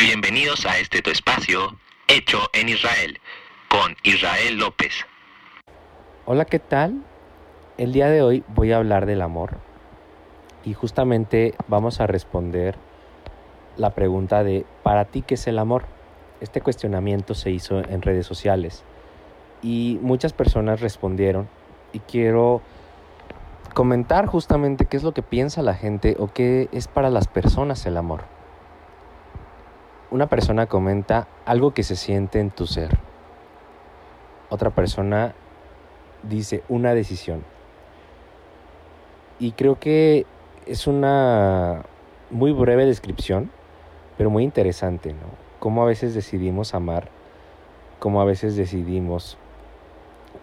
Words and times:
Bienvenidos 0.00 0.64
a 0.64 0.78
este 0.78 1.02
tu 1.02 1.10
espacio, 1.10 1.76
Hecho 2.06 2.38
en 2.52 2.68
Israel, 2.68 3.18
con 3.68 3.96
Israel 4.04 4.56
López. 4.56 4.92
Hola, 6.24 6.44
¿qué 6.44 6.60
tal? 6.60 7.02
El 7.78 7.92
día 7.92 8.08
de 8.08 8.22
hoy 8.22 8.44
voy 8.46 8.70
a 8.70 8.76
hablar 8.76 9.06
del 9.06 9.22
amor 9.22 9.56
y 10.64 10.72
justamente 10.72 11.56
vamos 11.66 12.00
a 12.00 12.06
responder 12.06 12.76
la 13.76 13.90
pregunta 13.90 14.44
de 14.44 14.64
¿para 14.84 15.04
ti 15.04 15.22
qué 15.22 15.34
es 15.34 15.48
el 15.48 15.58
amor? 15.58 15.86
Este 16.40 16.60
cuestionamiento 16.60 17.34
se 17.34 17.50
hizo 17.50 17.80
en 17.80 18.00
redes 18.00 18.24
sociales 18.24 18.84
y 19.62 19.98
muchas 20.00 20.32
personas 20.32 20.80
respondieron 20.80 21.48
y 21.92 21.98
quiero 21.98 22.62
comentar 23.74 24.26
justamente 24.26 24.86
qué 24.86 24.96
es 24.96 25.02
lo 25.02 25.12
que 25.12 25.22
piensa 25.22 25.60
la 25.62 25.74
gente 25.74 26.14
o 26.20 26.32
qué 26.32 26.68
es 26.70 26.86
para 26.86 27.10
las 27.10 27.26
personas 27.26 27.84
el 27.84 27.96
amor. 27.96 28.37
Una 30.10 30.26
persona 30.26 30.66
comenta 30.66 31.28
algo 31.44 31.74
que 31.74 31.82
se 31.82 31.94
siente 31.94 32.40
en 32.40 32.50
tu 32.50 32.66
ser. 32.66 32.96
Otra 34.48 34.70
persona 34.70 35.34
dice 36.22 36.62
una 36.68 36.94
decisión. 36.94 37.44
Y 39.38 39.52
creo 39.52 39.78
que 39.78 40.24
es 40.66 40.86
una 40.86 41.82
muy 42.30 42.52
breve 42.52 42.86
descripción, 42.86 43.50
pero 44.16 44.30
muy 44.30 44.44
interesante, 44.44 45.12
¿no? 45.12 45.28
Cómo 45.58 45.82
a 45.82 45.86
veces 45.86 46.14
decidimos 46.14 46.74
amar, 46.74 47.08
cómo 47.98 48.20
a 48.20 48.24
veces 48.24 48.56
decidimos 48.56 49.36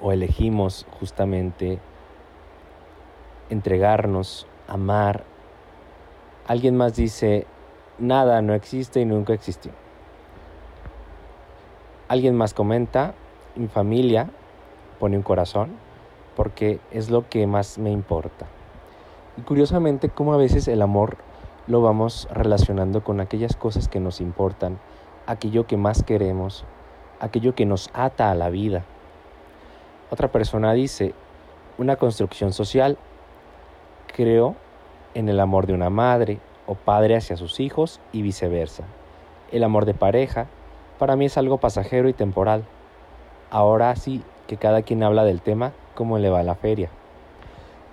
o 0.02 0.12
elegimos 0.12 0.86
justamente 1.00 1.80
entregarnos, 3.50 4.48
amar. 4.68 5.24
Alguien 6.48 6.78
más 6.78 6.96
dice, 6.96 7.48
nada 8.00 8.42
no 8.42 8.54
existe 8.54 9.02
y 9.02 9.06
nunca 9.06 9.34
existió. 9.34 9.72
Alguien 12.08 12.36
más 12.36 12.54
comenta, 12.54 13.14
mi 13.56 13.68
familia 13.68 14.30
pone 15.00 15.18
un 15.18 15.24
corazón 15.24 15.72
porque 16.36 16.80
es 16.92 17.10
lo 17.10 17.28
que 17.30 17.48
más 17.48 17.78
me 17.78 17.92
importa. 17.92 18.46
Y 19.38 19.42
curiosamente, 19.42 20.10
como 20.10 20.34
a 20.34 20.38
veces 20.38 20.68
el 20.68 20.82
amor 20.82 21.18
lo 21.68 21.82
vamos 21.82 22.28
relacionando 22.32 23.04
con 23.04 23.20
aquellas 23.20 23.56
cosas 23.56 23.88
que 23.88 24.00
nos 24.00 24.22
importan, 24.22 24.78
aquello 25.26 25.66
que 25.66 25.78
más 25.78 26.04
queremos, 26.04 26.64
aquello 27.20 27.56
que 27.56 27.66
nos 27.66 27.90
ata 27.94 28.30
a 28.30 28.36
la 28.36 28.50
vida. 28.50 28.84
Otra 30.12 30.32
persona 30.32 30.74
dice, 30.74 31.14
una 31.78 31.96
construcción 31.96 32.54
social 32.54 32.98
creo 34.14 34.56
en 35.14 35.28
el 35.28 35.40
amor 35.40 35.66
de 35.66 35.74
una 35.74 35.90
madre 35.90 36.40
o 36.68 36.76
padre 36.76 37.16
hacia 37.16 37.38
sus 37.38 37.60
hijos 37.60 38.00
y 38.12 38.22
viceversa. 38.22 38.84
El 39.52 39.64
amor 39.64 39.86
de 39.86 39.94
pareja 39.94 40.48
para 40.98 41.16
mí 41.16 41.26
es 41.26 41.38
algo 41.38 41.58
pasajero 41.58 42.10
y 42.10 42.14
temporal. 42.14 42.66
Ahora 43.52 43.96
sí 43.96 44.24
que 44.48 44.58
cada 44.58 44.82
quien 44.82 45.04
habla 45.04 45.24
del 45.24 45.42
tema 45.42 45.74
como 45.94 46.18
le 46.20 46.30
va 46.30 46.40
a 46.40 46.44
la 46.44 46.56
feria. 46.56 46.90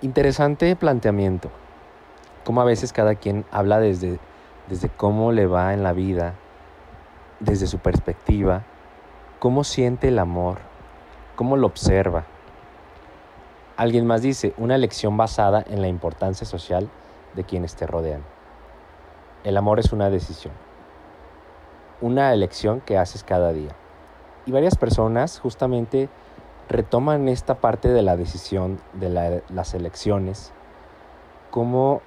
Interesante 0.01 0.75
planteamiento. 0.75 1.49
Como 2.43 2.61
a 2.61 2.65
veces 2.65 2.93
cada 2.93 3.15
quien 3.15 3.45
habla 3.51 3.79
desde, 3.79 4.19
desde 4.67 4.89
cómo 4.89 5.31
le 5.31 5.47
va 5.47 5.73
en 5.73 5.83
la 5.83 5.93
vida, 5.93 6.35
desde 7.39 7.67
su 7.67 7.79
perspectiva, 7.79 8.63
cómo 9.39 9.63
siente 9.63 10.09
el 10.09 10.19
amor, 10.19 10.59
cómo 11.35 11.57
lo 11.57 11.67
observa. 11.67 12.25
Alguien 13.75 14.05
más 14.05 14.21
dice, 14.21 14.53
una 14.57 14.75
elección 14.75 15.17
basada 15.17 15.63
en 15.67 15.81
la 15.81 15.87
importancia 15.87 16.45
social 16.45 16.89
de 17.35 17.43
quienes 17.43 17.75
te 17.75 17.87
rodean. 17.87 18.23
El 19.43 19.57
amor 19.57 19.79
es 19.79 19.91
una 19.91 20.09
decisión, 20.09 20.53
una 22.01 22.33
elección 22.33 22.81
que 22.81 22.97
haces 22.97 23.23
cada 23.23 23.53
día. 23.53 23.71
Y 24.45 24.51
varias 24.51 24.77
personas 24.77 25.39
justamente 25.39 26.09
retoman 26.69 27.27
esta 27.27 27.55
parte 27.55 27.89
de 27.89 28.01
la 28.01 28.15
decisión, 28.17 28.79
de 28.93 29.41
las 29.49 29.73
elecciones, 29.73 30.51
cómo 31.51 32.01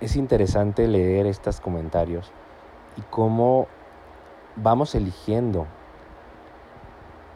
es 0.00 0.16
interesante 0.16 0.88
leer 0.88 1.26
estos 1.26 1.60
comentarios 1.60 2.32
y 2.96 3.02
cómo 3.02 3.66
vamos 4.56 4.94
eligiendo 4.94 5.66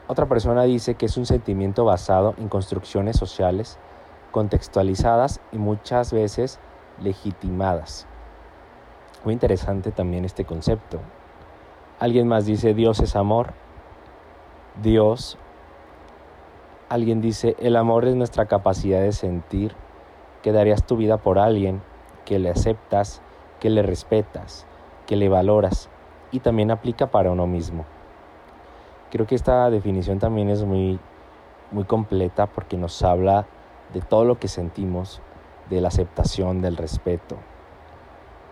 otra 0.07 0.27
persona 0.27 0.63
dice 0.63 0.93
que 0.93 1.07
es 1.07 1.17
un 1.17 1.25
sentimiento 1.25 1.83
basado 1.83 2.35
en 2.37 2.47
construcciones 2.47 3.17
sociales 3.17 3.79
contextualizadas 4.29 5.41
y 5.51 5.57
muchas 5.57 6.13
veces 6.13 6.59
legitimadas. 7.01 8.05
Muy 9.25 9.33
interesante 9.33 9.91
también 9.91 10.23
este 10.23 10.45
concepto. 10.45 10.99
Alguien 11.99 12.27
más 12.27 12.45
dice 12.45 12.75
Dios 12.75 12.99
es 12.99 13.15
amor. 13.15 13.53
Dios. 14.83 15.39
Alguien 16.89 17.21
dice 17.21 17.55
el 17.57 17.75
amor 17.75 18.05
es 18.05 18.15
nuestra 18.15 18.45
capacidad 18.45 19.01
de 19.01 19.11
sentir 19.11 19.73
que 20.43 20.51
darías 20.51 20.85
tu 20.85 20.95
vida 20.95 21.17
por 21.17 21.39
alguien, 21.39 21.81
que 22.23 22.37
le 22.37 22.51
aceptas, 22.51 23.23
que 23.59 23.71
le 23.71 23.81
respetas, 23.81 24.67
que 25.07 25.15
le 25.15 25.27
valoras 25.27 25.89
y 26.31 26.39
también 26.39 26.69
aplica 26.69 27.07
para 27.07 27.31
uno 27.31 27.47
mismo. 27.47 27.83
Creo 29.09 29.25
que 29.25 29.33
esta 29.33 29.71
definición 29.71 30.19
también 30.19 30.49
es 30.49 30.63
muy, 30.63 30.99
muy 31.71 31.85
completa 31.85 32.45
porque 32.45 32.77
nos 32.77 33.01
habla 33.01 33.47
de 33.91 34.01
todo 34.01 34.23
lo 34.23 34.37
que 34.37 34.47
sentimos, 34.47 35.19
de 35.71 35.81
la 35.81 35.87
aceptación, 35.87 36.61
del 36.61 36.77
respeto. 36.77 37.37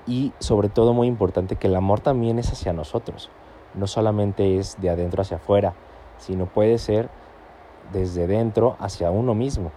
Y 0.06 0.34
sobre 0.40 0.70
todo 0.70 0.94
muy 0.94 1.08
importante 1.08 1.56
que 1.56 1.68
el 1.68 1.76
amor 1.76 2.00
también 2.00 2.40
es 2.40 2.52
hacia 2.52 2.74
nosotros. 2.74 3.30
No 3.74 3.88
solamente 3.88 4.58
es 4.58 4.80
de 4.82 4.90
adentro 4.90 5.22
hacia 5.22 5.38
afuera, 5.38 5.74
sino 6.18 6.46
puede 6.46 6.78
ser 6.78 7.10
desde 7.92 8.28
dentro 8.28 8.76
hacia 8.80 9.12
uno 9.12 9.34
mismo. 9.34 9.72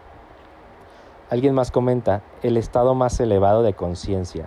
Alguien 1.30 1.54
más 1.54 1.70
comenta, 1.70 2.22
el 2.42 2.56
estado 2.56 2.94
más 2.94 3.18
elevado 3.18 3.62
de 3.62 3.74
conciencia, 3.74 4.46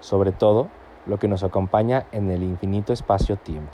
sobre 0.00 0.32
todo 0.32 0.68
lo 1.06 1.18
que 1.18 1.28
nos 1.28 1.42
acompaña 1.42 2.06
en 2.12 2.30
el 2.30 2.42
infinito 2.42 2.92
espacio-tiempo. 2.92 3.72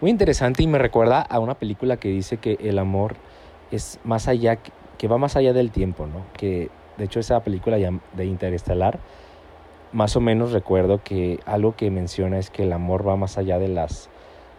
Muy 0.00 0.10
interesante 0.10 0.62
y 0.62 0.66
me 0.66 0.78
recuerda 0.78 1.22
a 1.22 1.38
una 1.38 1.54
película 1.54 1.96
que 1.96 2.08
dice 2.08 2.36
que 2.36 2.58
el 2.60 2.78
amor 2.78 3.16
es 3.70 3.98
más 4.04 4.28
allá, 4.28 4.58
que 4.98 5.08
va 5.08 5.18
más 5.18 5.36
allá 5.36 5.52
del 5.52 5.70
tiempo, 5.70 6.06
¿no? 6.06 6.22
Que 6.34 6.70
de 6.98 7.04
hecho 7.04 7.18
esa 7.18 7.40
película 7.40 7.78
de 7.78 8.24
Interestelar, 8.24 8.98
más 9.96 10.14
o 10.14 10.20
menos 10.20 10.52
recuerdo 10.52 11.02
que 11.02 11.40
algo 11.46 11.74
que 11.74 11.90
menciona 11.90 12.38
es 12.38 12.50
que 12.50 12.64
el 12.64 12.74
amor 12.74 13.08
va 13.08 13.16
más 13.16 13.38
allá 13.38 13.58
de 13.58 13.68
las 13.68 14.10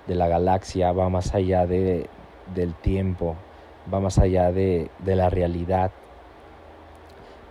de 0.08 0.16
la 0.16 0.28
galaxia, 0.28 0.92
va 0.94 1.10
más 1.10 1.36
allá 1.36 1.68
de, 1.68 2.10
del 2.56 2.74
tiempo, 2.74 3.36
va 3.94 4.00
más 4.00 4.18
allá 4.18 4.52
de, 4.52 4.90
de 4.98 5.16
la 5.16 5.30
realidad, 5.30 5.92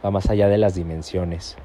va 0.05 0.11
más 0.11 0.29
allá 0.31 0.49
de 0.49 0.59
las 0.59 0.75
dimensiones. 0.75 1.57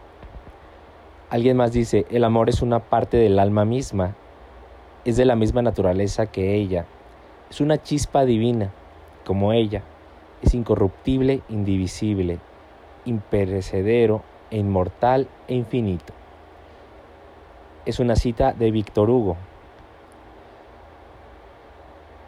Alguien 1.32 1.58
más 1.58 1.72
dice, 1.72 2.06
el 2.12 2.24
amor 2.24 2.50
es 2.50 2.62
una 2.62 2.78
parte 2.78 3.18
del 3.18 3.40
alma 3.40 3.66
misma 3.66 4.14
es 5.06 5.18
de 5.18 5.26
la 5.26 5.36
misma 5.36 5.64
naturaleza 5.64 6.28
que 6.28 6.54
ella, 6.54 6.86
es 7.50 7.62
una 7.62 7.82
chispa 7.82 8.26
divina, 8.26 8.72
como 9.26 9.54
ella, 9.54 9.82
es 10.44 10.54
incorruptible, 10.54 11.42
indivisible, 11.50 12.38
imperecedero, 13.06 14.22
inmortal 14.58 15.28
e 15.48 15.56
infinito. 15.56 16.14
Es 17.86 18.00
una 18.00 18.16
cita 18.16 18.54
de 18.54 18.72
Víctor 18.72 19.10
Hugo. 19.10 19.38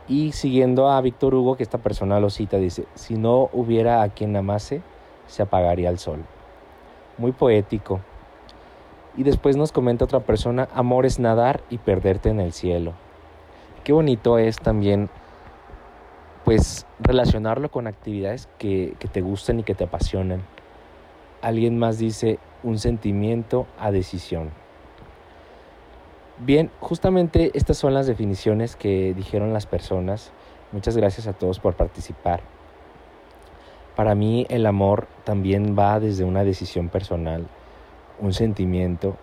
Y 0.07 0.31
siguiendo 0.31 0.89
a 0.89 0.99
Víctor 1.01 1.35
Hugo, 1.35 1.55
que 1.55 1.63
esta 1.63 1.77
persona 1.77 2.19
lo 2.19 2.29
cita, 2.29 2.57
dice, 2.57 2.85
si 2.95 3.15
no 3.15 3.49
hubiera 3.53 4.01
a 4.01 4.09
quien 4.09 4.35
amase, 4.35 4.81
se 5.27 5.43
apagaría 5.43 5.89
el 5.89 5.99
sol. 5.99 6.23
Muy 7.17 7.31
poético, 7.31 8.01
y 9.15 9.23
después 9.23 9.55
nos 9.57 9.71
comenta 9.71 10.05
otra 10.05 10.21
persona, 10.21 10.67
amor 10.73 11.05
es 11.05 11.19
nadar 11.19 11.61
y 11.69 11.77
perderte 11.77 12.29
en 12.29 12.39
el 12.39 12.51
cielo. 12.51 12.93
Qué 13.83 13.93
bonito 13.93 14.37
es 14.37 14.57
también 14.57 15.09
pues 16.43 16.85
relacionarlo 16.99 17.69
con 17.69 17.87
actividades 17.87 18.49
que, 18.57 18.95
que 18.99 19.07
te 19.07 19.21
gusten 19.21 19.59
y 19.59 19.63
que 19.63 19.75
te 19.75 19.85
apasionan. 19.85 20.41
Alguien 21.43 21.77
más 21.77 21.97
dice 21.97 22.39
un 22.63 22.79
sentimiento 22.79 23.67
a 23.77 23.91
decisión. 23.91 24.51
Bien, 26.37 26.71
justamente 26.79 27.51
estas 27.53 27.77
son 27.77 27.93
las 27.93 28.07
definiciones 28.07 28.77
que 28.77 29.13
dijeron 29.13 29.51
las 29.51 29.65
personas. 29.65 30.31
Muchas 30.71 30.95
gracias 30.95 31.27
a 31.27 31.33
todos 31.33 31.59
por 31.59 31.75
participar. 31.75 32.39
Para 33.97 34.15
mí 34.15 34.47
el 34.49 34.65
amor 34.65 35.09
también 35.25 35.75
va 35.77 35.99
desde 35.99 36.23
una 36.23 36.45
decisión 36.45 36.87
personal 36.87 37.45
un 38.19 38.31
sentimiento 38.31 39.17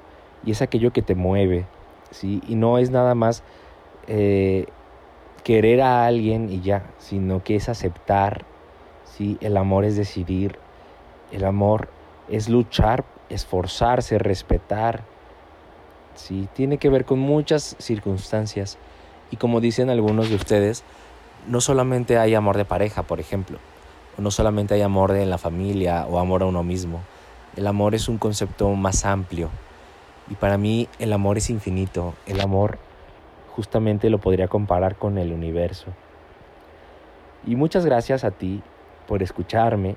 y 0.44 0.50
es 0.50 0.61
aquello 0.61 0.93
que 0.93 1.00
te 1.00 1.14
mueve, 1.14 1.64
¿sí? 2.11 2.43
Y 2.46 2.55
no 2.55 2.76
es 2.76 2.90
nada 2.90 3.14
más 3.14 3.43
eh, 4.08 4.67
querer 5.43 5.81
a 5.81 6.05
alguien 6.05 6.50
y 6.50 6.61
ya, 6.61 6.84
sino 6.99 7.43
que 7.43 7.56
es 7.56 7.70
aceptar, 7.70 8.44
¿sí? 9.05 9.38
El 9.40 9.56
amor 9.56 9.87
es 9.87 9.96
decidir, 9.96 10.58
el 11.32 11.46
amor 11.46 11.88
es 12.31 12.49
luchar, 12.49 13.05
esforzarse, 13.29 14.19
respetar, 14.19 15.03
¿sí? 16.15 16.49
Tiene 16.55 16.79
que 16.79 16.88
ver 16.88 17.05
con 17.05 17.19
muchas 17.19 17.77
circunstancias. 17.79 18.79
Y 19.31 19.37
como 19.37 19.61
dicen 19.61 19.91
algunos 19.91 20.29
de 20.29 20.37
ustedes, 20.37 20.85
no 21.47 21.61
solamente 21.61 22.19
hay 22.19 22.35
amor 22.35 22.56
de 22.56 22.65
pareja, 22.65 23.03
por 23.03 23.21
ejemplo, 23.21 23.59
no 24.19 24.31
solamente 24.31 24.75
hay 24.75 24.82
amor 24.82 25.17
en 25.17 25.31
la 25.31 25.38
familia 25.38 26.06
o 26.06 26.19
amor 26.19 26.43
a 26.43 26.47
uno 26.47 26.62
mismo. 26.62 27.00
El 27.56 27.67
amor 27.67 27.94
es 27.94 28.09
un 28.09 28.19
concepto 28.19 28.69
más 28.71 29.05
amplio. 29.05 29.49
Y 30.29 30.35
para 30.35 30.59
mí 30.59 30.88
el 30.99 31.12
amor 31.12 31.38
es 31.38 31.50
infinito. 31.50 32.15
El 32.27 32.41
amor 32.41 32.79
justamente 33.55 34.11
lo 34.11 34.19
podría 34.19 34.47
comparar 34.47 34.97
con 34.97 35.19
el 35.19 35.32
universo. 35.32 35.87
Y 37.47 37.56
muchas 37.56 37.85
gracias 37.87 38.23
a 38.25 38.31
ti 38.31 38.62
por 39.09 39.23
escucharme. 39.23 39.97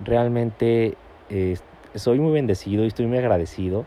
Realmente 0.00 0.96
soy 1.94 2.18
muy 2.18 2.32
bendecido 2.32 2.84
y 2.84 2.88
estoy 2.88 3.06
muy 3.06 3.18
agradecido 3.18 3.86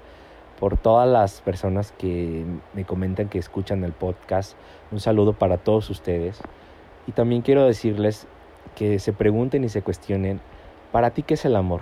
por 0.60 0.78
todas 0.78 1.08
las 1.08 1.42
personas 1.42 1.92
que 1.92 2.46
me 2.74 2.86
comentan 2.86 3.30
que 3.30 3.40
escuchan 3.40 3.84
el 3.84 3.92
podcast. 3.92 4.58
Un 4.92 5.00
saludo 5.00 5.34
para 5.34 5.58
todos 5.58 5.90
ustedes. 5.90 6.40
Y 7.08 7.12
también 7.12 7.42
quiero 7.42 7.66
decirles 7.66 8.28
que 8.76 9.00
se 9.00 9.14
pregunten 9.14 9.64
y 9.64 9.70
se 9.70 9.82
cuestionen, 9.82 10.42
¿para 10.92 11.12
ti 11.12 11.24
qué 11.24 11.36
es 11.36 11.46
el 11.46 11.56
amor? 11.56 11.82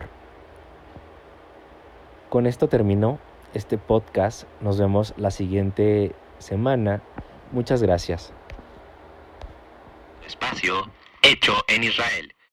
Con 2.29 2.47
esto 2.47 2.67
termino 2.67 3.19
este 3.53 3.77
podcast. 3.77 4.47
Nos 4.59 4.79
vemos 4.79 5.13
la 5.17 5.31
siguiente 5.31 6.13
semana. 6.39 7.01
Muchas 7.51 7.81
gracias. 7.81 8.33
Espacio 10.25 10.89
hecho 11.21 11.53
en 11.67 11.83
Israel. 11.83 12.33